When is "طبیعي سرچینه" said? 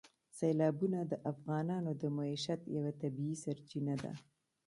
3.01-3.95